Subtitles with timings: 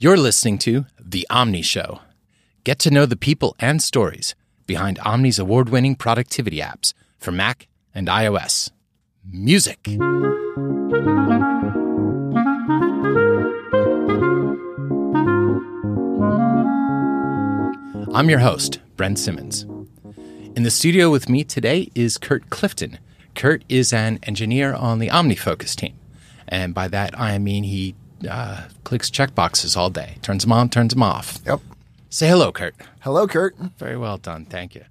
[0.00, 2.02] You're listening to The Omni Show.
[2.62, 7.66] Get to know the people and stories behind Omni's award winning productivity apps for Mac
[7.92, 8.70] and iOS.
[9.28, 9.88] Music.
[18.14, 19.66] I'm your host, Brent Simmons.
[20.54, 23.00] In the studio with me today is Curt Clifton.
[23.34, 25.98] Curt is an engineer on the OmniFocus team.
[26.46, 27.96] And by that, I mean he
[28.28, 31.38] uh, clicks checkboxes all day, turns them on, turns them off.
[31.46, 31.60] Yep.
[32.10, 32.74] Say hello, Curt.
[33.00, 33.56] Hello, Curt.
[33.78, 34.46] Very well done.
[34.46, 34.84] Thank you.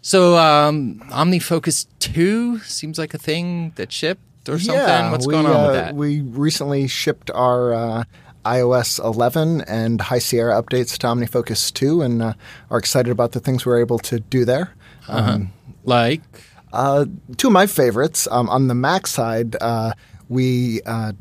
[0.00, 4.82] So, um, OmniFocus 2 seems like a thing that shipped or something.
[4.82, 5.94] Yeah, What's we, going on uh, with that?
[5.94, 8.04] We recently shipped our uh,
[8.44, 12.32] iOS 11 and High Sierra updates to OmniFocus 2 and uh,
[12.70, 14.74] are excited about the things we're able to do there.
[15.08, 15.52] Um,
[15.84, 16.22] like,
[16.72, 17.06] uh,
[17.36, 19.92] two of my favorites um, on the Mac side, uh,
[20.28, 21.12] we uh,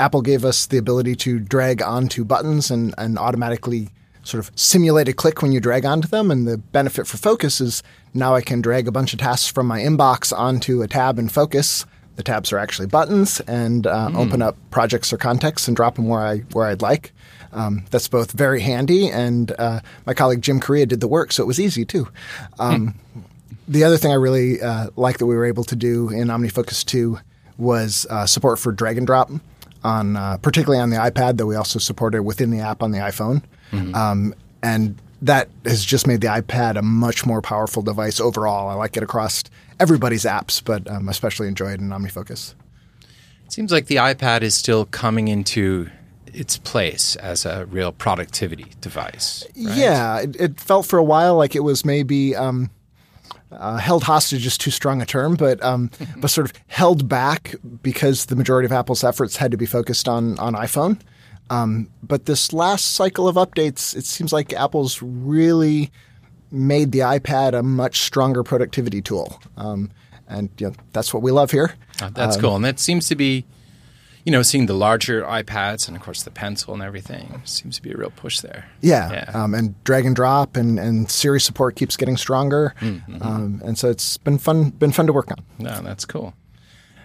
[0.00, 3.90] Apple gave us the ability to drag onto buttons and, and automatically
[4.22, 6.30] sort of simulate a click when you drag onto them.
[6.30, 7.82] And the benefit for Focus is
[8.14, 11.28] now I can drag a bunch of tasks from my inbox onto a tab in
[11.28, 11.84] Focus.
[12.16, 16.06] The tabs are actually buttons, and uh, open up projects or contexts and drop them
[16.06, 17.12] where I where I'd like.
[17.52, 21.42] Um, that's both very handy, and uh, my colleague Jim Correia did the work, so
[21.42, 22.08] it was easy too.
[22.58, 22.94] Um,
[23.68, 26.84] the other thing I really uh, like that we were able to do in OmniFocus
[26.84, 27.18] 2
[27.56, 29.30] was uh, support for drag and drop
[29.84, 32.90] on uh, particularly on the iPad, though we also support it within the app on
[32.92, 33.42] the iPhone.
[33.94, 38.68] Um, and that has just made the iPad a much more powerful device overall.
[38.68, 39.44] I like it across
[39.78, 42.54] everybody's apps, but um, especially enjoy it in OmniFocus.
[43.46, 45.88] it seems like the iPad is still coming into
[46.32, 49.44] its place as a real productivity device.
[49.56, 49.76] right?
[49.76, 52.70] Yeah, it, it felt for a while like it was maybe um,
[53.52, 57.54] uh, held hostage is too strong a term, but um, but sort of held back
[57.82, 61.00] because the majority of Apple's efforts had to be focused on on iPhone.
[61.50, 65.90] Um, but this last cycle of updates, it seems like Apple's really
[66.52, 69.90] made the iPad a much stronger productivity tool, um,
[70.28, 71.74] and you know, that's what we love here.
[72.00, 72.56] Uh, that's cool.
[72.56, 73.44] And that seems to be,
[74.24, 77.82] you know, seeing the larger iPads and, of course, the pencil and everything seems to
[77.82, 78.68] be a real push there.
[78.80, 79.30] Yeah, Yeah.
[79.34, 83.88] Um, and drag and drop and, and Siri support keeps getting stronger, um, and so
[83.90, 85.44] it's been fun been fun to work on.
[85.58, 86.34] No, that's cool.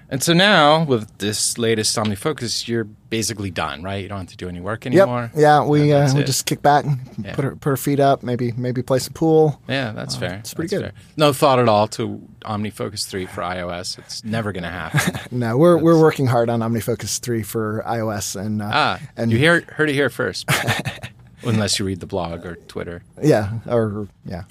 [0.10, 4.04] And so now, with this latest OmniFocus, you're basically done, right?
[4.04, 5.32] You don't have to do any work anymore.
[5.34, 5.42] Yep.
[5.42, 6.26] Yeah, we uh, we it.
[6.28, 6.86] just kick back,
[7.18, 7.34] Yeah.
[7.34, 9.60] put our, put our feet up, maybe maybe play some pool.
[9.68, 10.36] Yeah, that's fair.
[10.36, 10.92] it's pretty That's good.
[10.94, 11.02] fair.
[11.18, 13.98] No thought at all to OmniFocus 3 for iOS.
[13.98, 15.20] It's never going to happen.
[15.32, 19.38] No, we're we're working hard on OmniFocus three for iOS, and uh, ah, and you
[19.40, 20.48] hear, heard it here first.
[21.44, 23.04] Unless you read the blog or Twitter.
[23.22, 24.44] yeah, or yeah.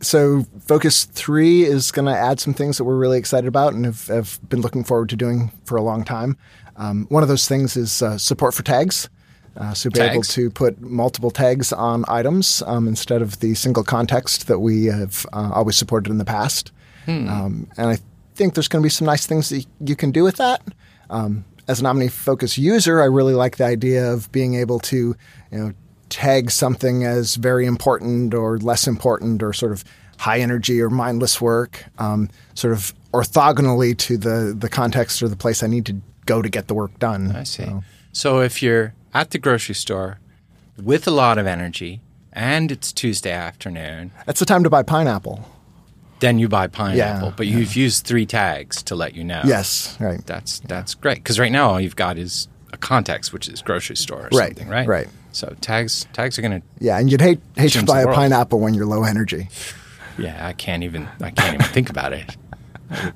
[0.00, 3.84] So Focus three is going to add some things that we're really excited about and
[3.84, 6.36] have, have been looking forward to doing for a long time.
[6.76, 9.08] Um, one of those things is uh, support for tags.
[9.56, 13.82] Uh, so be able to put multiple tags on items um, instead of the single
[13.82, 16.70] context that we have uh, always supported in the past.
[17.28, 17.98] Um, and I
[18.36, 20.62] think there's going to be some nice things that you can do with that.
[21.10, 25.16] Um, as an OmniFocus user, I really like the idea of being able to,
[25.50, 25.72] you know,
[26.08, 29.84] tag something as very important or less important or sort of
[30.18, 35.36] high energy or mindless work, um, sort of orthogonally to the the context or the
[35.36, 35.96] place I need to
[36.26, 37.34] go to get the work done.
[37.34, 37.64] I see.
[37.64, 37.82] So-
[38.12, 40.18] So if you're at the grocery store
[40.82, 42.00] with a lot of energy
[42.32, 45.44] and it's Tuesday afternoon, That's the time to buy pineapple.
[46.20, 47.28] then you buy pineapple.
[47.28, 49.42] Yeah, but you've used three tags to let you know.
[49.44, 50.24] Yes, right.
[50.26, 53.96] That's that's great because right now all you've got is a context, which is grocery
[53.96, 54.86] store or Right, something, right?
[54.88, 55.08] right.
[55.38, 56.62] So tags tags are gonna.
[56.80, 58.16] Yeah, and you'd hate hate to buy a world.
[58.16, 59.48] pineapple when you're low energy.
[60.18, 62.36] Yeah, I can't even I can't even think about it.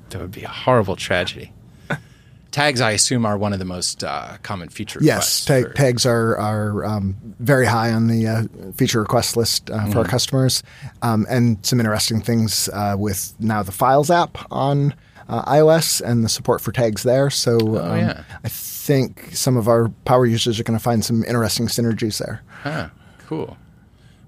[0.09, 1.51] That would, be a horrible tragedy.
[2.51, 5.45] Tags, I assume, are one of the most uh, common feature Yes, requests.
[5.45, 8.43] tag, for- tags are are um, very high on the uh,
[8.75, 9.91] feature request list uh, Mm-hmm.
[9.91, 10.63] for our customers,
[11.01, 14.93] um, and some interesting things uh, with now the Files app on
[15.29, 17.29] uh, iOS and the support for tags there.
[17.29, 18.23] So um, Oh, yeah.
[18.43, 22.41] I think some of our power users are going to find some interesting synergies there,
[22.63, 22.89] Huh,
[23.27, 23.57] cool.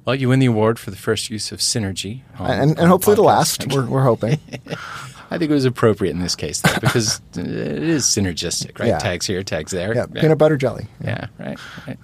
[0.06, 3.16] Well, you win the award for the first use of synergy, on- and, on hopefully
[3.16, 3.26] the podcast.
[3.26, 3.74] last.
[3.74, 4.40] We're, we're hoping.
[5.32, 8.90] I think it was appropriate in this case, though, because it is synergistic, right?
[8.90, 9.00] Yeah.
[9.00, 9.96] Tags here, tags there.
[9.96, 10.86] Yeah, peanut butter jelly.
[11.04, 11.98] Yeah, right, right.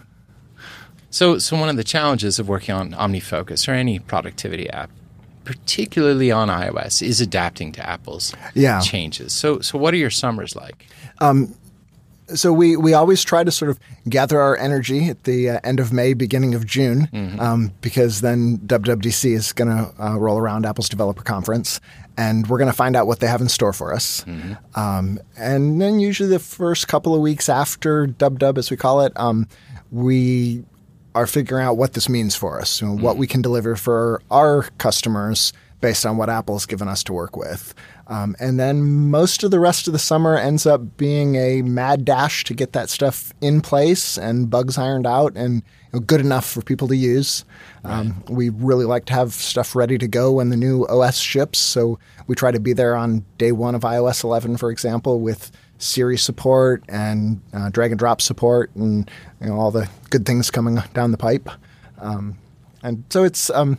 [1.12, 4.90] So, so one of the challenges of working on OmniFocus or any productivity app,
[5.52, 8.80] particularly on iOS, is adapting to Apple's Yeah.
[8.82, 9.34] changes.
[9.34, 10.86] So, so what are your summers like?
[12.34, 13.78] so we, we always try to sort of
[14.08, 17.10] gather our energy at the uh, end of May, beginning of June,
[17.42, 21.82] um, because then WWDC is going to uh, roll around Apple's developer conference,
[22.16, 24.24] and we're going to find out what they have in store for us.
[24.76, 29.02] Um, and then usually the first couple of weeks after Dub Dub, as we call
[29.02, 29.46] it, um,
[29.92, 30.64] we
[31.16, 34.64] are figuring out what this means for us, know, what we can deliver for our
[34.78, 37.74] customers based on what Apple's given us to work with.
[38.08, 42.06] Um, and then most of the rest of the summer ends up being a mad
[42.06, 45.64] dash to get that stuff in place and bugs ironed out and
[46.00, 47.44] good enough for people to use.
[47.84, 51.60] Um, we really like to have stuff ready to go when the new OS ships,
[51.60, 55.52] so we try to be there on day one of iOS 11, for example, with
[55.80, 59.10] Siri support and uh, drag and drop support and
[59.42, 61.50] you know, all the good things coming down the pipe.
[62.00, 62.38] Um,
[62.84, 63.78] and so it's um,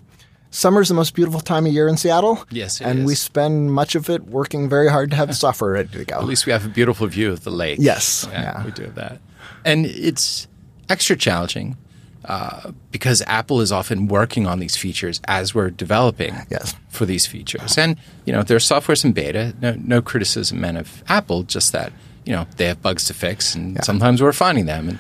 [0.51, 2.45] summer's the most beautiful time of year in Seattle.
[2.51, 3.05] Yes, it and is.
[3.07, 6.17] we spend much of it working very hard to have the software ready to go.
[6.17, 7.79] At least we have a beautiful view of the lake.
[7.81, 8.65] Yes, Yeah, yeah.
[8.65, 9.21] we do have that.
[9.65, 10.49] And it's
[10.89, 11.77] extra challenging
[12.25, 16.75] uh, because Apple is often working on these features as we're developing Yes.
[16.89, 17.77] for these features.
[17.77, 19.55] And, you know, there's software's in beta.
[19.61, 21.93] No, no criticism meant of Apple, just that,
[22.25, 24.99] you know, they have bugs to fix and sometimes we're finding them and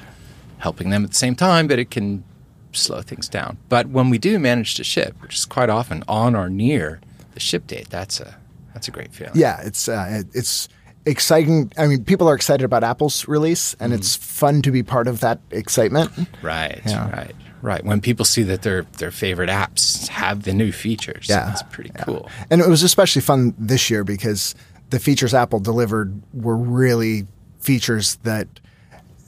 [0.58, 2.24] helping them at the same time, but it can
[2.72, 3.58] slow things down.
[3.68, 7.00] But when we do manage to ship, which is quite often on or near
[7.34, 8.36] the ship date, that's a
[8.74, 9.34] that's a great feeling.
[9.34, 10.68] Yeah, it's uh, it's
[11.06, 11.72] exciting.
[11.76, 13.98] I mean, people are excited about Apple's release, and mm-hmm.
[13.98, 16.10] it's fun to be part of that excitement.
[16.42, 17.10] Right, Yeah.
[17.10, 17.84] right, right.
[17.84, 21.90] When people see that their their favorite apps have the new features, Yeah, it's pretty
[21.98, 22.28] cool.
[22.50, 24.54] And it was especially fun this year because
[24.90, 27.26] the features Apple delivered were really
[27.60, 28.48] features that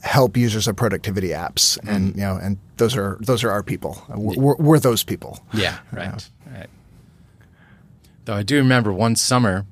[0.01, 1.89] help users of productivity apps, mm-hmm.
[1.89, 4.03] and you know, and those are those are our people.
[4.09, 5.43] Uh, we're, we're those people.
[5.53, 6.69] Yeah, right, right.
[8.25, 9.65] Though I do remember one summer,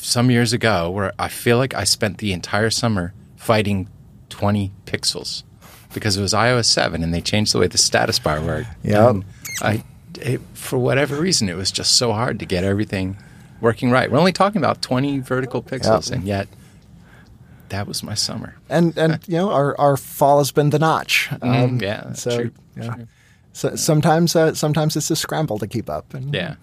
[0.00, 3.88] some years ago, where I feel like I spent the entire summer fighting
[4.28, 5.42] twenty pixels
[5.94, 8.68] because it was iOS seven and they changed the way the status bar worked.
[8.82, 9.10] Yep.
[9.10, 9.24] And
[9.62, 9.84] I,
[10.20, 13.16] it, for whatever reason, it was just so hard to get everything
[13.60, 14.10] working right.
[14.10, 16.18] We're only talking about twenty vertical pixels, Yep.
[16.18, 16.48] and yet
[17.70, 18.54] that was my summer.
[18.68, 21.28] And and you know, our, our fall has been the notch.
[21.32, 22.94] Um, Mm, yeah, so, true, yeah.
[22.94, 23.06] true.
[23.52, 26.14] So sometimes uh, sometimes it's a scramble to keep up.
[26.14, 26.54] And, Yeah.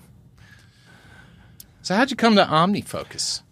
[1.85, 3.43] So how'd you come to OmniFocus?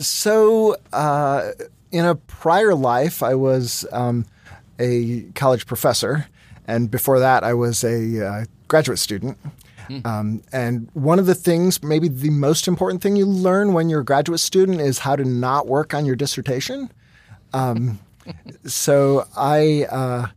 [0.00, 1.50] So, uh,
[1.92, 4.24] in a prior life, I was um,
[4.78, 6.28] a college professor,
[6.66, 9.36] and before that, I was a uh, graduate student.
[10.06, 14.00] Um, and one of the things, maybe the most important thing you learn when you're
[14.00, 16.90] a graduate student, is how to not work on your dissertation.
[17.52, 17.98] Um,
[18.64, 20.30] so I.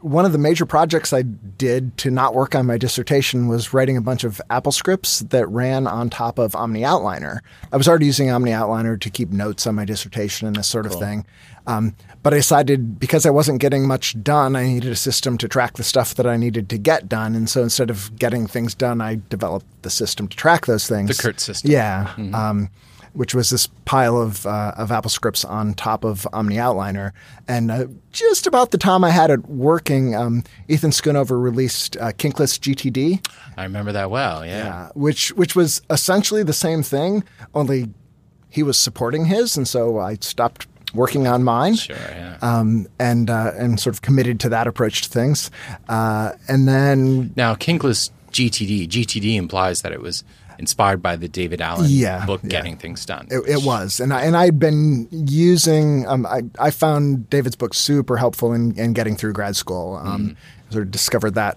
[0.00, 3.96] One of the major projects I did to not work on my dissertation was writing
[3.96, 7.40] a bunch of AppleScripts that ran on top of OmniOutliner.
[7.72, 10.94] I was already using OmniOutliner to keep notes on my dissertation and this sort of
[10.94, 11.24] thing.
[11.66, 15.48] Um, but I decided because I wasn't getting much done, I needed a system to
[15.48, 17.34] track the stuff that I needed to get done.
[17.34, 21.16] And so instead of getting things done, I developed the system to track those things.
[21.16, 21.70] The Curt system.
[21.70, 22.12] Yeah.
[22.34, 22.70] Um,
[23.16, 27.12] which was this pile of, uh, of AppleScripts on top of OmniOutliner.
[27.48, 32.12] And uh, just about the time I had it working, um, Ethan Schoonover released uh,
[32.12, 33.26] Kinkless GTD,
[33.56, 34.44] I remember that well.
[34.44, 34.74] Yeah.
[34.74, 37.24] uh, which which was essentially the same thing,
[37.54, 37.88] only
[38.50, 41.76] he was supporting his, and so I stopped working on mine.
[41.76, 41.96] Sure.
[41.96, 42.38] Yeah.
[42.42, 45.50] Um, and uh, and sort of committed to that approach to things,
[45.88, 48.88] uh, and then now, Kinkless GTD.
[48.88, 50.22] GTD implies that it was
[50.58, 52.50] inspired by the David Allen Yeah, book, yeah.
[52.50, 53.28] Getting Things Done.
[53.30, 56.06] It, it was, and I, and I'd been using.
[56.06, 59.96] Um, I I found David's book super helpful in, in getting through grad school.
[59.96, 60.36] Um,
[60.70, 61.56] Sort of discovered that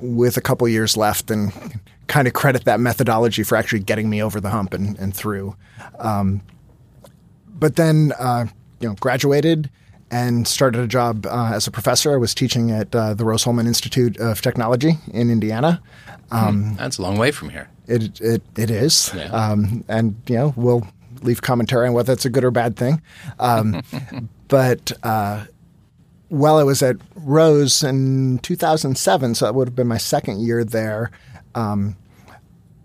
[0.00, 1.52] with a couple years left, and
[2.08, 5.56] kind of credit that methodology for actually getting me over the hump and, and through.
[6.00, 6.42] Um,
[7.48, 8.46] but then, uh,
[8.80, 9.70] you know, graduated
[10.10, 12.12] and started a job uh, as a professor.
[12.12, 15.80] I was teaching at uh, the Rose-Hulman Institute of Technology in Indiana.
[16.32, 17.68] Um, That's a long way from here.
[17.86, 19.24] It it it is, Yeah.
[19.30, 20.86] um, and you know we'll
[21.22, 23.00] leave commentary on whether it's a good or bad thing.
[23.38, 23.82] Um,
[24.48, 25.44] but uh,
[26.28, 30.64] while I was at Rose in 2007, so that would have been my second year
[30.64, 31.10] there.
[31.54, 31.96] Um,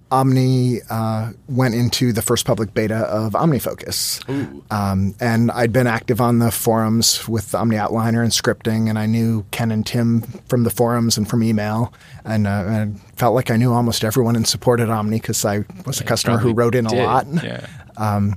[0.10, 4.28] Omni uh, went into the first public beta of OmniFocus.
[4.72, 9.46] Um, and I'd been active on the forums with OmniOutliner and scripting, and I knew
[9.52, 11.94] Ken and Tim from the forums and from email.
[12.26, 15.66] And, uh, and felt like I knew almost everyone in support at Omni because I
[15.86, 17.04] was a customer who wrote in a did.
[17.04, 17.28] lot.
[17.44, 17.66] Yeah.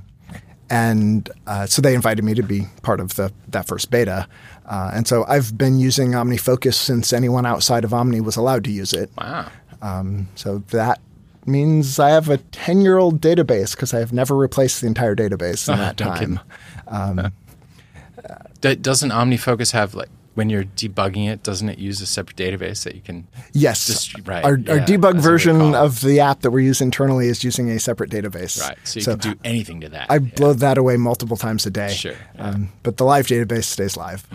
[0.71, 4.25] And uh, so they invited me to be part of the, that first beta.
[4.65, 8.71] Uh, and so I've been using OmniFocus since anyone outside of Omni was allowed to
[8.71, 9.11] use it.
[9.17, 9.51] Wow.
[9.81, 11.01] Um, so that
[11.47, 15.15] means I have a 10 year old database because I have never replaced the entire
[15.15, 16.39] database in that time.
[17.15, 17.23] me.
[18.61, 21.43] D- doesn't OmniFocus have like when you're debugging it?
[21.43, 23.27] Doesn't it use a separate database that you can?
[23.53, 23.87] Yes.
[23.87, 27.43] Dist- right, Our, yeah, our debug version of the app that we use internally is
[27.43, 28.61] using a separate database.
[28.61, 28.77] Right.
[28.83, 30.07] So you can do anything to that.
[30.11, 30.19] I Yeah.
[30.35, 31.91] blow that away multiple times a day.
[31.93, 32.49] Sure, yeah.
[32.49, 34.25] Um, but the live database stays live.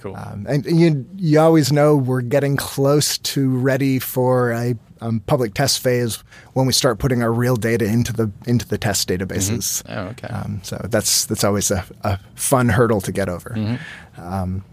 [0.00, 0.14] Cool.
[0.16, 5.54] Um, and you you always know we're getting close to ready for a um, public
[5.54, 6.22] test phase
[6.54, 9.82] when we start putting our real data into the into the test databases.
[9.88, 10.28] Oh, okay.
[10.28, 13.50] Um, so that's that's always a, a fun hurdle to get over.
[13.50, 14.20] Mm-hmm.
[14.20, 14.64] Um,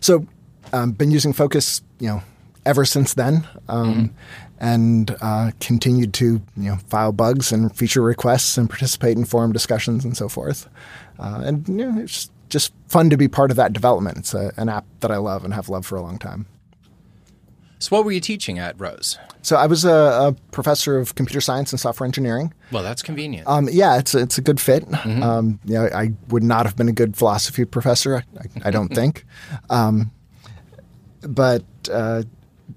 [0.00, 0.26] so,
[0.72, 2.22] um, been using Focus, you know,
[2.66, 4.06] ever since then, um, Mm-hmm.
[4.60, 6.24] and uh, continued to
[6.56, 10.68] you know file bugs and feature requests and participate in forum discussions and so forth.
[11.18, 14.18] Uh, and you know, it's just fun to be part of that development.
[14.18, 16.46] It's a, an app that I love and have loved for a long time.
[17.84, 19.18] So, what were you teaching at Rose?
[19.42, 22.54] So I was a, a professor of computer science and software engineering.
[22.72, 23.46] Well, that's convenient.
[23.46, 24.84] Um, yeah, it's it's a good fit.
[25.04, 28.24] Um, you know, I would not have been a good philosophy professor.
[28.38, 29.26] I, I don't think,
[29.68, 30.10] um,
[31.20, 31.62] but
[31.92, 32.22] uh,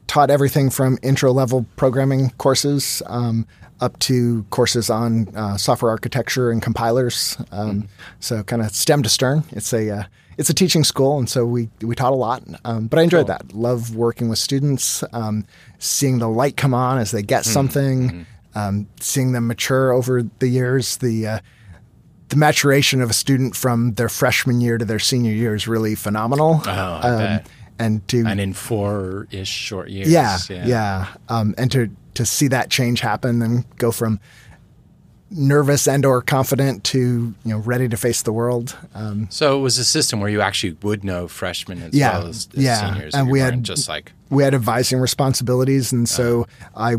[0.08, 3.46] taught everything from intro level programming courses um,
[3.80, 7.38] up to courses on uh, software architecture and compilers.
[7.52, 7.88] Um,
[8.20, 9.44] So kind of stem to stern.
[9.52, 10.04] It's a uh,
[10.38, 12.44] it's a teaching school, and so we we taught a lot.
[12.66, 13.54] Um, but I enjoyed that.
[13.54, 15.46] Love working with students, um,
[15.80, 18.26] seeing the light come on as they get something,
[18.56, 20.98] um, seeing them mature over the years.
[20.98, 21.40] The uh,
[22.30, 25.96] the maturation of a student from their freshman year to their senior year is really
[25.96, 26.62] phenomenal.
[27.04, 27.48] Oh, bet.
[27.80, 30.10] And to and in four ish short years.
[30.10, 34.20] yeah, yeah, Um, and to to see that change happen and go from
[35.30, 38.76] nervous and or confident to you know ready to face the world.
[38.96, 42.28] Um, So it was a system where you actually would know freshmen as Yeah, well
[42.28, 42.94] as, as yeah.
[42.94, 43.14] seniors.
[43.14, 46.96] And you we had- just like we had advising responsibilities, and so I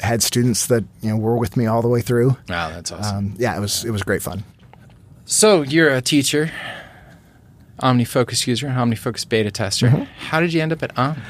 [0.00, 2.36] had students that you know were with me all the way through.
[2.48, 3.16] wow, that's awesome.
[3.16, 4.42] Um, yeah, it was it was great fun.
[5.26, 6.50] so you're a teacher,
[7.82, 9.88] OmniFocus user, and OmniFocus beta tester.
[9.88, 10.04] Mm-hmm.
[10.18, 11.22] How did you end up at Omni?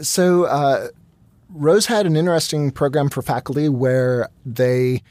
[0.00, 0.88] So uh,
[1.48, 5.02] Rose had an interesting program for faculty where they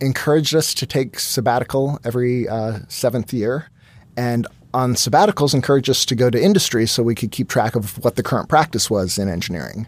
[0.00, 3.68] encouraged us to take sabbatical every uh, seventh year,
[4.16, 8.02] and on sabbaticals encouraged us to go to industry so we could keep track of
[8.04, 9.86] what the current practice was in engineering,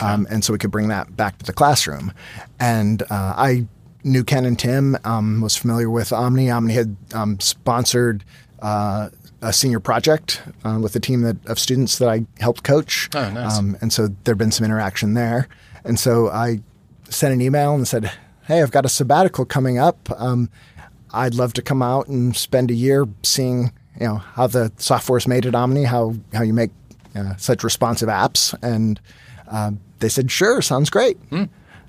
[0.00, 2.12] um, and so we could bring that back to the classroom.
[2.60, 3.66] And uh, I
[4.02, 6.50] knew Ken and Tim, um, was familiar with Omni.
[6.50, 8.24] Omni had um, sponsored.
[8.60, 9.10] Uh,
[9.44, 13.10] a senior project uh, with a team that, of students that I helped coach.
[13.14, 13.58] Oh, nice.
[13.58, 15.48] Um, and so there'd been some interaction there.
[15.84, 16.60] And so I
[17.10, 18.10] sent an email and said,
[18.46, 20.08] Hey, I've got a sabbatical coming up.
[20.16, 20.48] Um,
[21.12, 25.18] I'd love to come out and spend a year seeing, you know, how the software
[25.18, 26.70] is made at Omni, how, how you make
[27.14, 28.54] uh, such responsive apps.
[28.62, 29.00] And
[29.50, 31.18] uh, they said, sure, sounds great.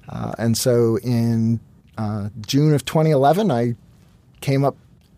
[0.10, 1.60] Uh, and so in
[1.98, 3.76] uh, June of 2011, I
[4.42, 4.76] came up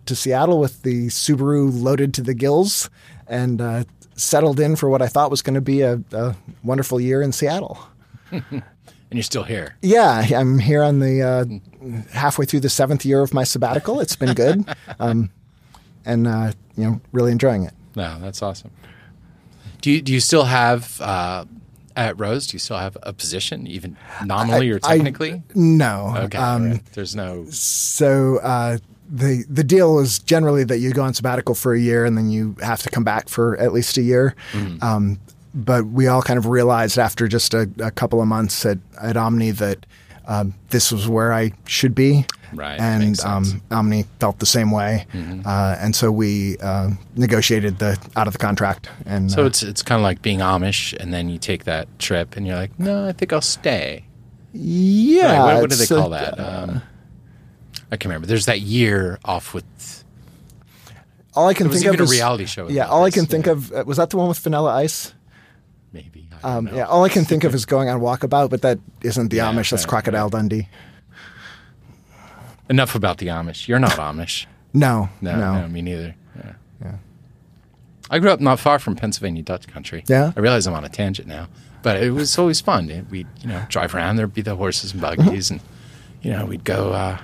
[0.08, 2.90] to Seattle with the Subaru loaded to the gills
[3.28, 3.84] and uh,
[4.16, 7.32] settled in for what I thought was going to be a, a wonderful year in
[7.32, 7.80] Seattle.
[9.10, 9.78] And you're still here.
[9.82, 11.46] Yeah, I'm here on the uh,
[12.12, 14.02] halfway through the seventh year of my sabbatical.
[14.02, 14.66] It's been good,
[15.00, 15.30] um,
[16.04, 17.74] and uh, you know, really enjoying it.
[17.96, 18.72] No, that's awesome.
[19.80, 21.46] Do you do you still have uh,
[21.96, 22.48] at Rose?
[22.48, 23.96] Do you still have a position, even
[24.26, 25.42] nominally or I- technically?
[25.56, 26.86] No, okay, um, right.
[26.88, 27.46] there's no.
[27.50, 28.78] So uh,
[29.10, 32.30] the the deal is generally that you go on sabbatical for a year and then
[32.30, 34.36] you have to come back for at least a year.
[34.52, 34.84] Mm-hmm.
[34.84, 35.20] Um,
[35.54, 39.18] but we all kind of realized after just a, a couple of months at, at
[39.18, 39.86] Omni that
[40.28, 42.26] um, this was where I should be.
[42.54, 43.16] Right, And.
[43.16, 43.28] Mm-hmm.
[43.30, 45.06] um, Omni felt the same way.
[45.46, 48.90] Uh, and so we uh, negotiated the out of the contract.
[49.06, 51.88] And So uh, it's it's kind of like being Amish, and then you take that
[52.00, 54.06] trip, and you're like, no, I think I'll stay.
[54.54, 56.40] yeah, Right, what, what do they call that?
[56.40, 56.82] Um,
[57.92, 58.28] I can't remember.
[58.28, 60.04] There's that year off with.
[61.34, 63.54] all I can think of a is reality show Yeah, all I can think yeah.
[63.54, 65.14] of uh, was that the one with Vanilla Ice.
[65.94, 66.28] Maybe.
[66.44, 69.38] Um, yeah, all I can think of is going on walkabout, but that isn't the
[69.38, 69.72] Yeah, Amish.
[69.72, 70.68] That's right, Crocodile Dundee.
[72.70, 73.68] Enough about the Amish.
[73.68, 74.46] You're not Amish.
[74.74, 76.14] No, No, no, no, me neither.
[76.36, 76.54] Yeah.
[76.84, 76.96] Yeah.
[78.12, 80.04] I grew up not far from Pennsylvania Dutch country.
[80.08, 80.34] Yeah?
[80.36, 81.48] I realize I'm on a tangent now,
[81.82, 82.86] but it was always fun.
[83.10, 84.18] We'd you know drive around.
[84.18, 85.24] There'd be the horses and Mm-hmm.
[85.24, 85.62] buggies, and
[86.22, 86.92] you know we'd go.
[86.92, 87.18] Uh,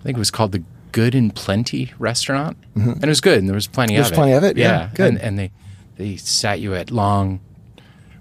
[0.00, 3.38] I think it was called the Good and Plenty restaurant, and it was good.
[3.38, 4.14] And there was plenty There's of it.
[4.14, 4.20] Mm-hmm.
[4.22, 5.08] plenty of it, yeah, good.
[5.14, 5.50] And, and they
[5.96, 7.40] they sat you at long,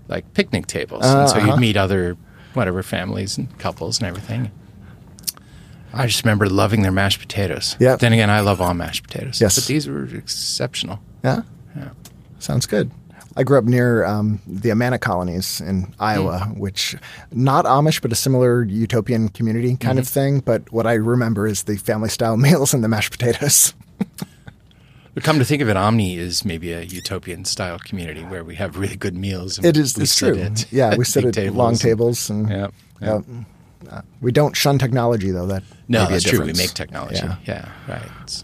[0.08, 1.52] like picnic tables, and so Uh-huh.
[1.52, 2.18] you'd meet other
[2.54, 4.52] whatever families and couples and everything.
[5.94, 7.76] I just remember loving their mashed potatoes.
[7.80, 7.96] Yeah.
[7.96, 9.42] Then again, I love all mashed potatoes.
[9.42, 9.56] Yes.
[9.56, 11.00] But these were exceptional.
[11.24, 11.42] yeah,
[11.76, 11.90] Yeah.
[12.40, 12.92] sounds good.
[13.40, 16.60] I grew up near um, the Amana colonies in Iowa, Hmm.
[16.60, 16.96] which
[17.32, 20.14] not Amish, but a similar utopian community kind of Mm-hmm.
[20.14, 20.40] thing.
[20.42, 23.74] But what I remember is the family style meals and the mashed potatoes.
[25.14, 28.56] But come to think of it, Omni is maybe a utopian style community where we
[28.56, 29.58] have really good meals.
[29.58, 29.98] And It is.
[29.98, 30.38] It's true.
[30.38, 32.68] at yeah, we sit at long and- tables, and Yeah.
[33.02, 33.20] yeah.
[33.90, 35.48] Uh, we don't shun technology though.
[35.48, 36.46] That No, may be a that's true.
[36.46, 37.16] We make technology.
[37.24, 37.38] Yeah.
[37.46, 38.12] Yeah, right.
[38.24, 38.44] It's,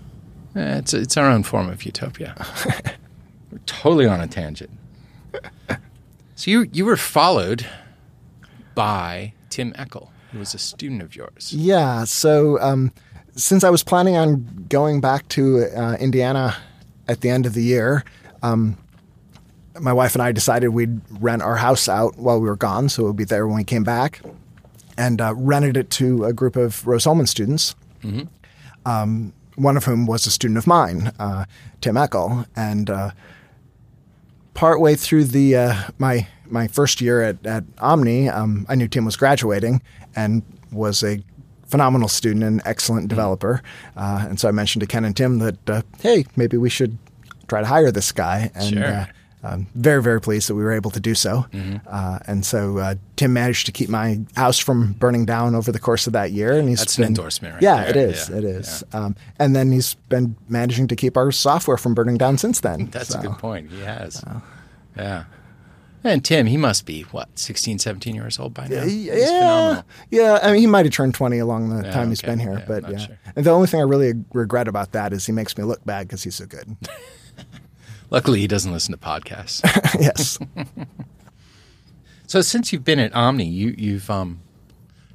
[0.56, 2.34] eh, it's it's our own form of utopia.
[3.52, 4.72] We're totally on a tangent.
[6.36, 7.66] So you you were followed
[8.74, 11.54] by Tim Ekl, who was a student of yours.
[11.54, 12.04] Yeah.
[12.04, 12.92] So um,
[13.36, 16.56] since I was planning on going back to uh, Indiana
[17.08, 18.04] at the end of the year,
[18.44, 18.78] um,
[19.80, 23.04] my wife and I decided we'd rent our house out while we were gone, so
[23.04, 24.22] it would be there when we came back,
[24.98, 27.76] and uh, rented it to a group of Rose-Hulman students.
[28.86, 31.46] Um, one of whom was a student of mine, uh,
[31.82, 33.12] Tim Ekl, and uh,
[34.56, 39.06] partway through the uh, my my first year at, at Omni, um, I knew Tim
[39.06, 39.82] was graduating
[40.16, 41.24] and was a
[41.68, 43.62] phenomenal student and excellent developer.
[43.96, 46.98] Uh, and so I mentioned to Ken and Tim that uh, hey, maybe we should
[47.48, 48.52] try to hire this guy.
[48.56, 49.08] And Sure.
[49.46, 51.46] Uh, um, very very pleased that we were able to do so.
[51.88, 55.80] Uh, and so uh, Tim managed to keep my house from burning down over the
[55.80, 56.54] course of that year.
[56.58, 57.90] And he's That's an been- endorsement right yeah, there.
[57.90, 58.30] it is.
[58.30, 58.84] Yeah, It is.
[58.94, 62.88] Um, and then he's been managing to keep our software from burning down since then.
[62.92, 63.72] That's So- a good point.
[63.72, 64.24] He has.
[64.98, 65.26] Yeah.
[66.04, 68.84] And Tim, he must be, what, 16, 17 years old by now?
[68.84, 69.84] He's yeah, phenomenal.
[70.12, 70.40] yeah.
[70.44, 72.66] I mean, he might have turned twenty along the Yeah, time he's been here, Yeah,
[72.68, 72.98] but yeah.
[72.98, 73.18] sure.
[73.36, 76.08] And the only thing I really regret about that is he makes me look bad
[76.08, 76.78] because he's so good.
[78.10, 79.62] Luckily, he doesn't listen to podcasts.
[80.00, 80.38] yes.
[82.28, 84.40] so since you've been at Omni, you, you've um,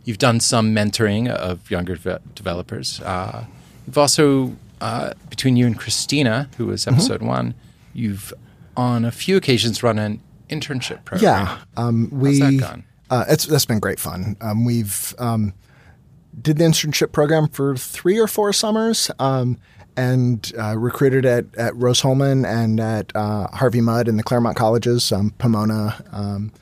[0.04, 3.00] you've done some mentoring of younger ve- developers.
[3.00, 3.44] Uh,
[3.86, 6.94] you've also, uh, between you and Christina, who was Mm-hmm.
[6.94, 7.54] episode one,
[7.94, 8.32] you've
[8.76, 11.46] on a few occasions run an internship program.
[11.46, 11.58] Yeah.
[11.76, 12.38] Um, we.
[12.40, 12.84] that gone?
[13.10, 14.36] Uh, it's that's been great fun.
[14.40, 15.52] Um, we've um,
[16.42, 19.58] did the internship program for three or four summers, um,
[19.96, 25.12] and uh, recruited at at Rose-Hulman and at uh, Harvey Mudd and the Claremont colleges,
[25.12, 26.04] um, Pomona.
[26.12, 26.52] Um,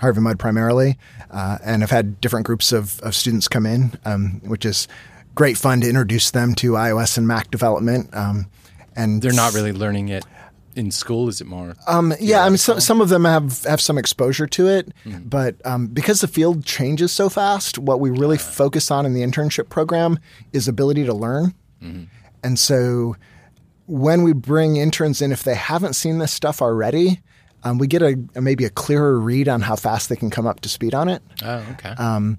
[0.00, 0.96] Harvey Mudd primarily,
[1.32, 4.86] uh, and have had different groups of, of students come in, um, which is
[5.34, 8.14] great fun to introduce them to iOS and Mac development.
[8.14, 8.48] Um,
[8.94, 10.24] and They're not really learning it
[10.78, 11.74] in school, is it more?
[11.86, 15.28] um, yeah, I mean, so, some of them have, have some exposure to it, Mm-hmm.
[15.28, 19.22] but um, because the field changes so fast, what we really focus on in the
[19.22, 20.18] internship program
[20.52, 21.54] is ability to learn.
[21.82, 22.04] Mm-hmm.
[22.44, 23.16] And so
[23.86, 27.20] when we bring interns in, if they haven't seen this stuff already,
[27.64, 30.46] um, we get a, a maybe a clearer read on how fast they can come
[30.46, 31.22] up to speed on it.
[31.42, 31.90] oh, okay.
[31.90, 32.38] Um,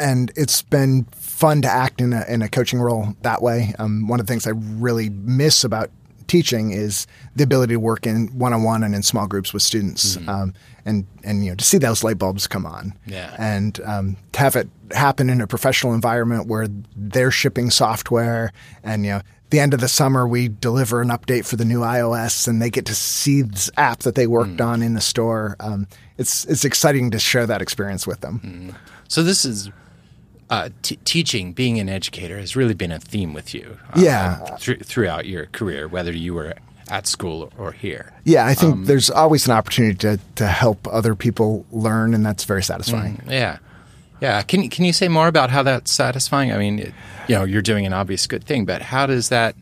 [0.00, 3.74] and it's been fun to act in a, in a coaching role that way.
[3.78, 5.90] Um, one of the things I really miss about
[6.28, 10.54] teaching is the ability to work in one-on-one and in small groups with students, um,
[10.84, 13.34] and and you know to see those light bulbs come on, Yeah.
[13.38, 18.52] and um, to have it happen in a professional environment where they're shipping software,
[18.84, 19.22] and you know.
[19.50, 22.68] The end of the summer, we deliver an update for the new iOS, and they
[22.68, 25.56] get to see this app that they worked on in the store.
[25.58, 25.86] Um,
[26.18, 28.74] it's it's exciting to share that experience with them.
[29.08, 29.70] So this is
[30.50, 33.78] uh, t- teaching, being an educator, has really been a theme with you.
[33.94, 34.36] uh, Yeah.
[34.56, 36.54] thr- throughout your career, whether you were
[36.90, 38.12] at school or here.
[38.24, 42.44] Yeah, I think there's always an opportunity to, to help other people learn, and that's
[42.44, 43.20] very satisfying.
[43.28, 43.58] Yeah,
[44.22, 44.40] yeah.
[44.42, 46.50] Can you- can you say more about how that's satisfying?
[46.50, 46.94] I mean, it,
[47.28, 49.54] you know, you're doing an obvious good thing, but how does that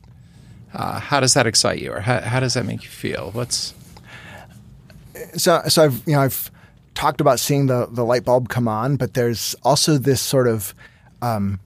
[0.74, 3.30] uh, how does that excite you, or how, how does that make you feel?
[3.32, 3.72] What's
[5.36, 6.50] So, so I've you know I've
[6.96, 10.74] talked about seeing the the light bulb come on, but there's also this sort of
[11.22, 11.60] um,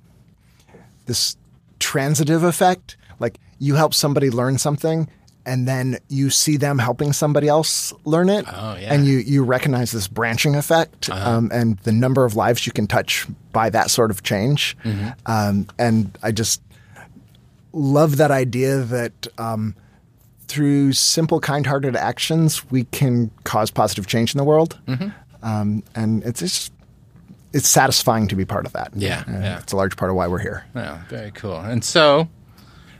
[1.07, 1.37] this
[1.79, 2.97] transitive effect.
[3.19, 5.09] Like you help somebody learn something,
[5.47, 8.93] and then you see them helping somebody else learn it, Oh, yeah.
[8.93, 12.87] and you you recognize this branching effect um, and the number of lives you can
[12.87, 14.77] touch by that sort of change.
[15.27, 16.61] Um, and I just
[17.73, 19.75] love that idea that um,
[20.50, 24.78] through simple, kind-hearted actions, we can cause positive change in the world.
[25.42, 26.72] Um, and it's just
[27.52, 28.90] it's satisfying to be part of that.
[28.94, 29.58] Yeah, yeah.
[29.58, 30.64] it's a large part of why we're here.
[30.74, 31.56] Yeah, very cool.
[31.58, 32.28] And so,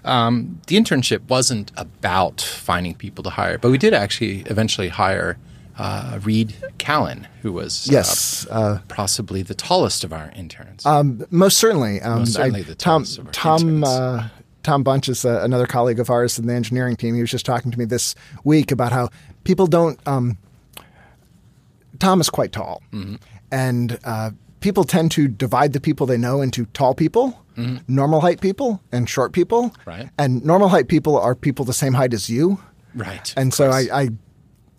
[0.05, 5.37] um, the internship wasn't about finding people to hire, but we did actually eventually hire
[5.79, 10.85] uh, Reid Callan, who was uh, Yes, uh, possibly the tallest of our interns.
[10.85, 12.01] um, most certainly.
[12.03, 13.89] Um, Most certainly I- the Tom tallest of our Tom interns.
[13.89, 14.29] uh,
[14.63, 17.15] Tom Bunch is uh, another colleague of ours in the engineering team.
[17.15, 19.09] He was just talking to me this week about how
[19.45, 19.99] people don't.
[20.07, 20.37] Um,
[21.99, 23.17] Tom is quite tall, Mm-hmm.
[23.53, 27.39] and uh, people tend to divide the people they know into tall people,
[27.89, 29.71] normal height people, and short people.
[29.71, 29.91] Mm-hmm.
[29.91, 30.09] Right.
[30.19, 32.59] And normal height people are people the same height as you.
[32.95, 33.33] right.
[33.37, 33.71] And so.
[33.71, 34.09] I, I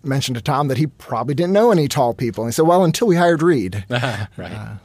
[0.03, 2.43] mentioned to Tom that he probably didn't know any tall people.
[2.43, 4.77] And he said, "Well, until we hired Reid." right.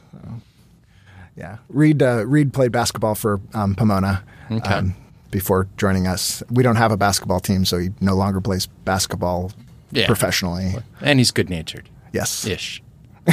[1.35, 2.01] Yeah, Reid.
[2.03, 4.95] Uh, Reid played basketball for um, Pomona um,
[5.31, 6.41] before joining us.
[6.49, 9.51] We don't have a basketball team, so he no longer plays basketball
[9.91, 10.07] Yeah.
[10.07, 10.75] professionally.
[11.01, 11.89] and he's good natured.
[12.13, 12.45] Yes.
[12.45, 12.81] ish,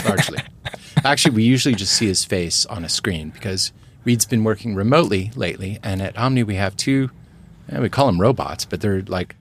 [0.05, 0.39] largely.
[1.05, 3.73] Actually, we usually just see his face on a screen because
[4.05, 7.11] Reid's been working remotely lately, and at Omni we have two.
[7.71, 9.37] we call them robots, but they're like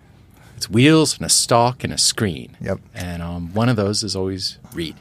[0.58, 2.56] It's wheels and a stalk and a screen.
[2.62, 2.80] Yep.
[2.94, 4.96] And um, one of those is always Reid.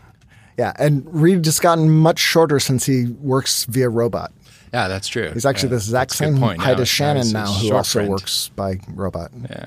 [0.58, 4.32] Yeah, and Reid just gotten much shorter since he works via robot.
[4.72, 5.30] Yeah, that's true.
[5.32, 6.60] He's actually Yeah, the exact that's a good same point.
[6.60, 8.10] height Now- as Shannon now, who also friend.
[8.10, 9.30] works by robot.
[9.50, 9.66] Yeah.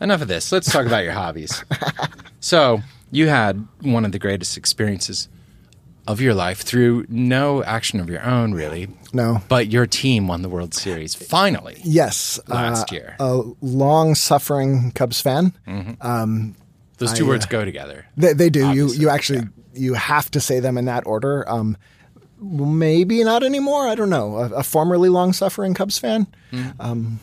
[0.00, 0.50] Enough of this.
[0.50, 1.64] Let's talk about your hobbies.
[2.44, 2.80] So,
[3.12, 5.28] you had one of the greatest experiences
[6.08, 8.88] of your life through no action of your own, really.
[9.12, 9.40] No.
[9.48, 11.80] But your team won the World Series finally.
[11.84, 13.16] Yes, Last uh, year.
[13.20, 15.52] a long-suffering Cubs fan.
[16.98, 18.06] Those two I, uh, words go together.
[18.16, 18.64] They, they do.
[18.66, 19.42] Obviously, you you actually
[19.74, 21.48] you have to say them in that order.
[21.48, 21.76] Um,
[22.42, 23.86] maybe not anymore.
[23.88, 24.36] I don't know.
[24.36, 26.26] A, a formerly long-suffering Cubs fan,
[26.80, 27.20] um,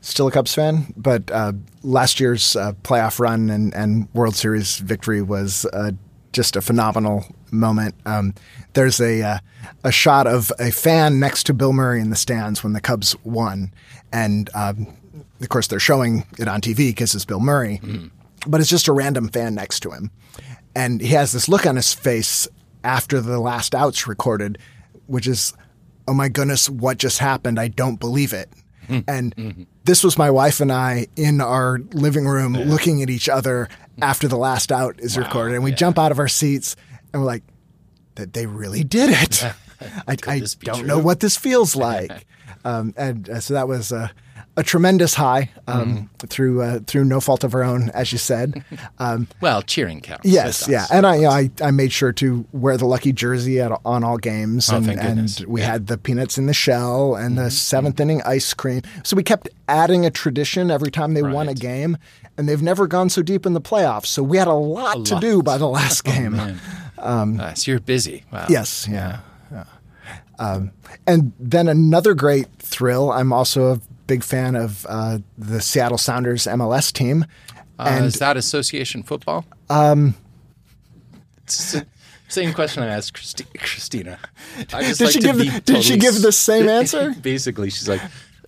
[0.00, 4.78] still a Cubs fan, but uh, last year's uh, playoff run and, and World Series
[4.78, 5.92] victory was uh,
[6.32, 7.94] just a phenomenal moment.
[8.04, 8.34] Um,
[8.74, 9.38] there's a uh,
[9.84, 13.16] a shot of a fan next to Bill Murray in the stands when the Cubs
[13.24, 13.72] won,
[14.12, 14.86] and um,
[15.40, 17.80] of course they're showing it on TV because it's Bill Murray,
[18.46, 20.10] but it's just a random fan next to him,
[20.76, 22.46] and he has this look on his face
[22.84, 24.58] after the last outs recorded,
[25.06, 25.52] which is,
[26.06, 27.58] oh my goodness, what just happened?
[27.58, 28.50] I don't believe it.
[29.06, 33.68] And this was my wife and I in our living room looking at each other
[34.00, 35.56] after the last out is recorded.
[35.56, 36.74] And we jump out of our seats
[37.12, 37.42] and we're like,
[38.14, 39.44] that they really did it.
[40.08, 40.86] I, I don't true?
[40.86, 42.26] know what this feels like.
[42.64, 44.10] um, and uh, so that was a,
[44.58, 48.62] a tremendous high um, through uh, through no fault of our own, as you said.
[49.00, 50.24] Um, Well, cheering counts.
[50.28, 53.60] Yes, yeah, and I, you know, I I made sure to wear the lucky jersey
[53.60, 55.66] at, on all games, Oh, and, thank and we Yeah.
[55.66, 55.72] Mm-hmm.
[55.72, 58.82] had the peanuts in the shell and the seventh inning ice cream.
[59.04, 61.96] So we kept adding a tradition every time they won a game,
[62.36, 64.06] and they've never gone so deep in the playoffs.
[64.06, 65.20] So we had a lot to lot.
[65.22, 66.32] do by the last game.
[66.32, 66.58] Man.
[66.98, 68.24] Uh, so you're busy.
[68.32, 68.46] Wow.
[68.48, 69.20] Yes, yeah.
[69.52, 69.64] yeah.
[70.40, 70.72] Um,
[71.06, 73.12] and then another great thrill.
[73.12, 77.24] I'm also a big fan of uh, the Seattle Sounders MLS team.
[77.78, 79.44] Uh, and is that association football?
[79.70, 80.14] Um,
[81.46, 84.18] same question I asked Christi- Christina.
[84.72, 87.14] I just Did like she give the- did she give the same answer?
[87.22, 88.02] Basically, she's like,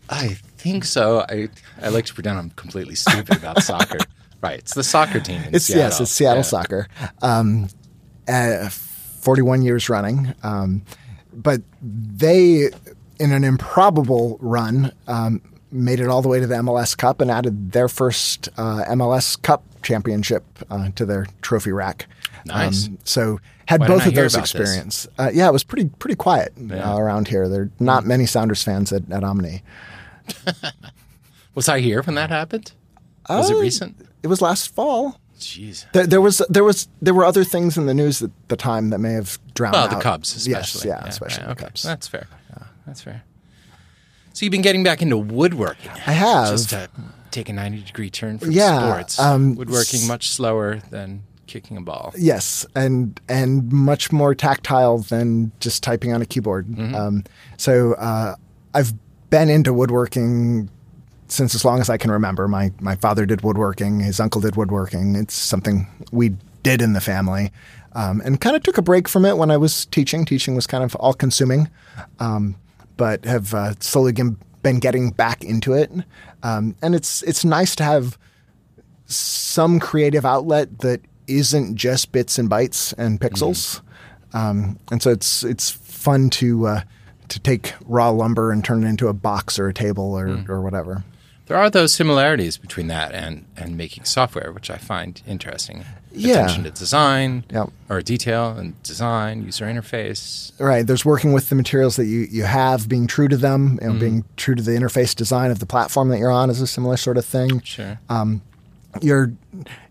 [0.08, 1.20] I think so.
[1.28, 1.48] I
[1.80, 3.98] I like to pretend I'm completely stupid about soccer.
[4.42, 5.42] Right, it's the soccer team.
[5.44, 5.84] In It's Seattle.
[5.84, 6.42] yes, it's Seattle Yeah.
[6.42, 6.88] soccer.
[7.22, 7.68] Um,
[8.28, 8.68] uh,
[9.20, 10.82] Forty-one years running, um,
[11.30, 12.70] but they,
[13.18, 17.30] in an improbable run, um, made it all the way to the MLS Cup and
[17.30, 22.06] added their first uh, MLS Cup championship uh, to their trophy rack.
[22.46, 22.88] Nice.
[23.04, 25.06] so had Why both of those experience.
[25.18, 26.92] Uh, yeah, it was pretty pretty quiet Yeah.
[26.94, 27.48] uh, around here.
[27.48, 29.62] There are not many Sounders fans at, at Omni.
[31.54, 32.72] Was I here when that happened?
[33.28, 34.06] Was it Uh, recent?
[34.22, 35.20] It was last fall.
[35.38, 35.86] Jeez.
[35.92, 38.90] There, there was there was there were other things in the news at the time
[38.90, 39.90] that may have drowned Well, out.
[39.90, 40.90] the Cubs, especially.
[40.90, 41.64] Yes, yeah, especially right, the okay.
[41.66, 41.82] Cubs.
[41.82, 42.26] That's fair.
[42.86, 43.22] That's fair.
[44.40, 45.90] So you've been getting back into woodworking.
[46.06, 46.48] I have.
[46.48, 46.88] Just to
[47.30, 49.20] take a 90 degree turn from Yeah, sports.
[49.20, 52.14] um, woodworking much slower than kicking a ball.
[52.16, 56.68] Yes, and and much more tactile than just typing on a keyboard.
[56.68, 56.94] Mm-hmm.
[56.94, 57.24] Um,
[57.58, 58.36] so uh,
[58.72, 58.94] I've
[59.28, 60.70] been into woodworking
[61.28, 62.48] since as long as I can remember.
[62.48, 64.00] My my father did woodworking.
[64.00, 65.16] His uncle did woodworking.
[65.16, 67.52] It's something we did in the family,
[67.92, 70.24] um, and kind of took a break from it when I was teaching.
[70.24, 71.68] Teaching was kind of all consuming,
[72.20, 72.56] um,
[73.00, 74.12] but have uh, slowly
[74.62, 75.90] been getting back into it.
[76.42, 78.18] Um, and it's it's nice to have
[79.06, 83.80] some creative outlet that isn't just bits and bytes and pixels.
[84.34, 86.80] Um, and so it's it's fun to uh,
[87.28, 90.60] to take raw lumber and turn it into a box or a table or, or
[90.60, 91.02] whatever.
[91.46, 95.86] There are those similarities between that and, and making software, which I find interesting.
[96.12, 96.44] Yeah.
[96.44, 97.70] Attention to design Yep.
[97.88, 100.52] or detail and design, user interface.
[100.58, 100.86] Right.
[100.86, 103.98] There's working with the materials that you, you have, being true to them, you know,
[103.98, 106.96] being true to the interface design of the platform that you're on is a similar
[106.96, 107.60] sort of thing.
[107.62, 108.00] Sure.
[109.00, 109.32] you're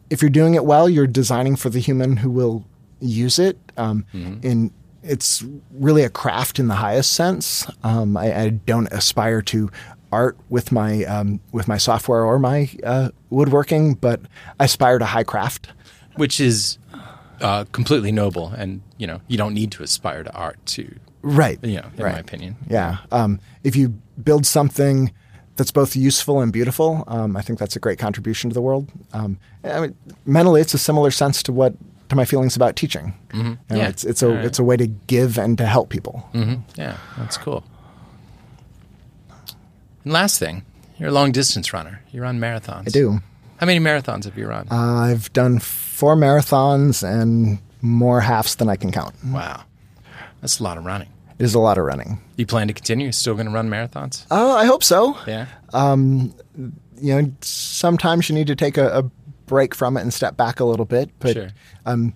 [0.09, 2.65] if you're doing it well, you're designing for the human who will
[2.99, 3.57] use it.
[3.77, 7.65] Um, In it's really a craft in the highest sense.
[7.83, 9.71] Um, I, I don't aspire to
[10.11, 14.19] art with my um, with my software or my uh, woodworking, but
[14.59, 15.69] I aspire to high craft.
[16.15, 16.77] Which is
[17.41, 18.49] uh, completely noble.
[18.49, 21.59] And, you know, you don't need to aspire to art to, Right.
[21.63, 22.13] you know, in right.
[22.13, 22.55] my opinion.
[22.69, 22.97] Yeah.
[23.11, 23.89] Um, if you
[24.23, 25.11] build something
[25.55, 28.89] that's both useful and beautiful, um, I think that's a great contribution to the world.
[29.13, 29.95] Um, I mean,
[30.25, 31.73] mentally, it's a similar sense to what
[32.09, 33.13] to my feelings about teaching.
[33.33, 33.75] You know, Mm-hmm.
[33.75, 33.87] Yeah.
[33.89, 34.45] It's it's a right.
[34.45, 36.19] it's a way to give and to help people.
[36.31, 37.63] hmm Yeah, that's cool.
[40.03, 40.63] And last thing,
[40.97, 42.01] you're a long distance runner.
[42.11, 42.87] You run marathons.
[42.87, 43.19] I do.
[43.59, 44.67] How many marathons have you run?
[44.71, 49.15] Uh, I've done four marathons and more halves than I can count.
[49.25, 49.63] wow.
[50.41, 51.09] That's a lot of running.
[51.37, 52.21] It is a lot of running.
[52.37, 53.05] You plan to continue?
[53.07, 54.25] You're still going to run marathons?
[54.31, 55.17] Uh, I hope so.
[55.27, 55.47] Yeah.
[57.01, 59.03] you know, sometimes you need to take a, a
[59.45, 61.09] break from it and step back a little bit.
[61.19, 61.49] But Sure.
[61.85, 62.13] um,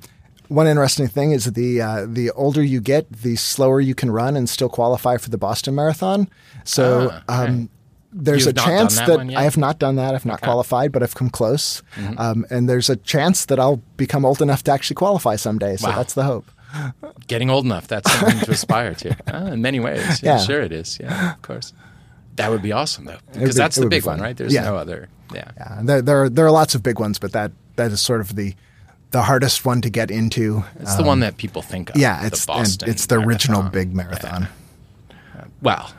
[0.47, 4.35] one interesting thing is the uh, the older you get, the slower you can run
[4.37, 6.29] and still qualify for the Boston Marathon.
[6.63, 7.69] So Ah, um,
[8.13, 9.35] there's a chance that that.
[9.35, 10.13] I have not done that.
[10.15, 11.81] I've not qualified, but I've come close.
[11.95, 12.19] Mm-hmm.
[12.19, 15.75] Um, and there's a chance that I'll become old enough to actually qualify someday.
[15.77, 15.97] So Wow.
[15.97, 16.45] that's the hope.
[17.27, 19.15] Getting old enough, that's something to aspire to.
[19.27, 20.21] Ah, in many ways.
[20.23, 20.43] Yeah, Yeah.
[20.43, 20.97] Sure it is.
[20.99, 21.73] Yeah, of course.
[22.35, 23.17] That would be awesome, though.
[23.31, 24.35] Because be- that's the big one, right?
[24.35, 24.63] There's Yeah.
[24.65, 25.07] no other.
[25.33, 25.51] Yeah.
[25.57, 28.01] Yeah, and there, there are there are lots of big ones, but that that is
[28.01, 28.53] sort of the
[29.11, 30.63] the hardest one to get into.
[30.79, 31.95] It's the one that people think of.
[31.95, 33.71] Um, Yeah, the it's and it's the original Marathon.
[33.71, 34.47] big marathon.
[35.61, 35.91] Well,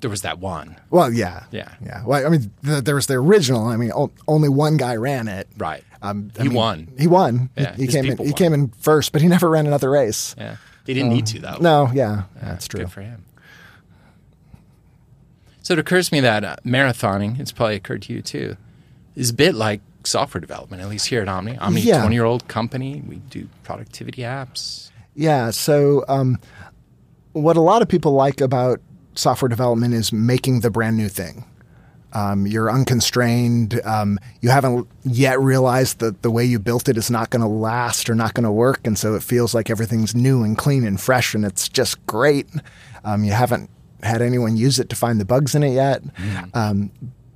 [0.00, 0.76] there was that one.
[0.90, 1.68] Well, yeah, Yeah.
[1.84, 2.02] yeah.
[2.04, 3.66] Well, I mean, th there was the original.
[3.66, 5.48] I mean, o- only one guy ran it.
[5.56, 5.82] Right.
[6.02, 6.88] Um, He mean, won.
[6.98, 7.50] He won.
[7.56, 8.10] Yeah, he, he came in.
[8.12, 10.34] people He came in first, but he never ran another race.
[10.38, 10.56] Yeah.
[10.86, 11.58] He didn't need to, though.
[11.60, 12.80] No, yeah, that's true.
[12.80, 13.24] Good for him.
[15.62, 18.56] So it occurs to me that uh, marathoning, it's probably occurred to you too,
[19.14, 21.58] is a bit like software development, at least here at Omni.
[21.58, 22.00] Omni, Yeah.
[22.00, 23.02] 20 year old company.
[23.06, 24.90] We do productivity apps.
[25.14, 25.50] Yeah.
[25.50, 26.38] So, um,
[27.32, 28.80] what a lot of people like about
[29.18, 31.44] software development is making the brand new thing.
[32.14, 33.80] Um, you're unconstrained.
[33.84, 37.48] Um, you haven't yet realized that the way you built it is not going to
[37.48, 40.86] last or not going to work, and so it feels like everything's new and clean
[40.86, 42.46] and fresh, and it's just great.
[43.04, 43.68] Um, you haven't
[44.02, 46.02] had anyone use it to find the bugs in it yet.
[46.54, 46.90] Um,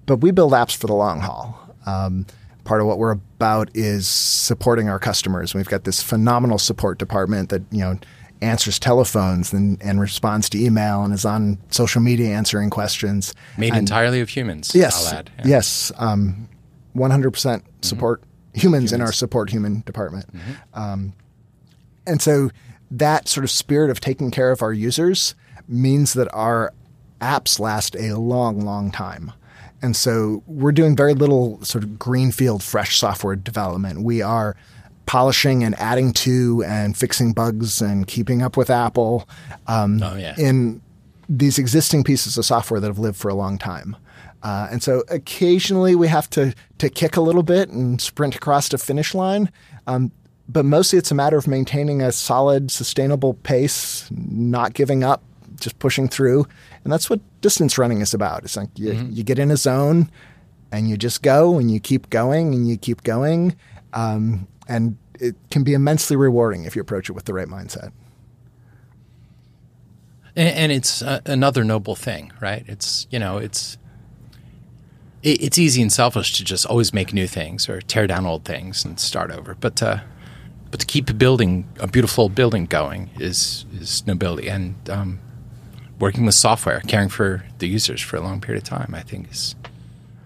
[0.06, 1.58] but we build apps for the long haul.
[1.84, 2.26] Um,
[2.64, 5.54] part of what we're about is supporting our customers.
[5.54, 7.98] We've got this phenomenal support department that you know
[8.42, 13.34] answers telephones and, and responds to email and is on social media answering questions.
[13.56, 14.74] Made And- entirely of humans.
[14.74, 15.30] Yes, I'll add.
[15.38, 15.46] Yeah.
[15.46, 16.48] yes, um,
[16.92, 20.26] one hundred percent support humans, in our support human department,
[20.74, 21.14] um,
[22.06, 22.50] and so
[22.90, 25.34] that sort of spirit of taking care of our users
[25.68, 26.74] means that our
[27.20, 29.32] apps last a long, long time.
[29.80, 34.02] And so we're doing very little sort of greenfield, fresh software development.
[34.02, 34.54] We are
[35.12, 39.28] polishing and adding to and fixing bugs and keeping up with Apple
[39.66, 40.34] um, Oh, yeah.
[40.38, 40.80] in
[41.28, 43.94] these existing pieces of software that have lived for a long time.
[44.42, 48.70] Uh, and so occasionally we have to to kick a little bit and sprint across
[48.70, 49.52] the finish line.
[49.86, 50.10] Um,
[50.48, 55.22] but mostly it's a matter of maintaining a solid, sustainable pace, not giving up,
[55.60, 56.46] just pushing through.
[56.84, 58.44] And that's what distance running is about.
[58.44, 60.10] It's like you, you get in a zone
[60.72, 63.54] and you just go and you keep going and you keep going.
[63.92, 67.92] Um, and it can be immensely rewarding if you approach it with the right mindset.
[70.36, 72.64] And, and it's uh, another noble thing, right?
[72.66, 73.76] It's, you know, it's.
[75.22, 78.44] it- It's easy and selfish to just always make new things or tear down old
[78.44, 79.98] things and start over, but uh,
[80.70, 84.48] but to keep a building, a beautiful building going, is is nobility.
[84.50, 85.18] And um,
[85.98, 89.30] working with software, caring for the users for a long period of time, I think
[89.30, 89.54] is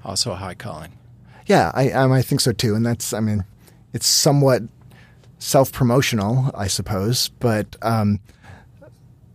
[0.04, 0.92] also a high calling.
[1.46, 3.44] Yeah, I um, I think so too, and that's I mean,
[3.92, 4.62] it's somewhat
[5.38, 8.20] self promotional, I suppose, but um,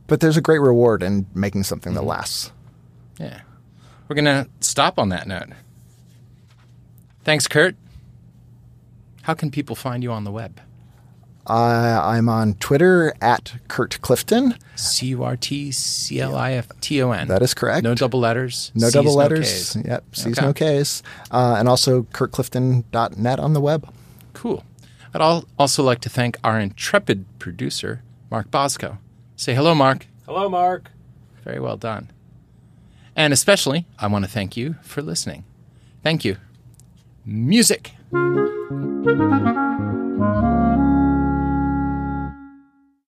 [0.07, 2.51] but there's a great reward in making something that lasts.
[3.19, 3.41] Yeah.
[4.07, 5.49] We're going to stop on that note.
[7.23, 7.75] Thanks, Curt.
[9.21, 10.59] How can people find you on the web?
[11.47, 14.55] Uh, I'm on Twitter at Curt Clifton.
[14.75, 17.27] C U R T C L I F T O N.
[17.29, 17.83] That is correct.
[17.83, 18.71] No double letters.
[18.75, 19.73] No C's, double no letters.
[19.73, 19.83] K's.
[19.85, 20.45] yep, C's Okay.
[20.45, 21.03] no K's.
[21.31, 23.91] Uh, and also curtclifton.net on the web.
[24.33, 24.63] Cool.
[25.13, 28.97] I'd also like to thank our intrepid producer, Mark Bosco.
[29.35, 30.07] Say hello, Mark.
[30.25, 30.91] Hello, Mark.
[31.43, 32.09] Very well done.
[33.15, 35.43] And especially, I want to thank you for listening.
[36.03, 36.37] Thank you.
[37.25, 37.91] Music.